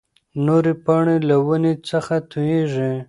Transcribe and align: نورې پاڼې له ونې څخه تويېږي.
نورې 0.45 0.73
پاڼې 0.85 1.17
له 1.27 1.35
ونې 1.47 1.73
څخه 1.89 2.15
تويېږي. 2.31 2.91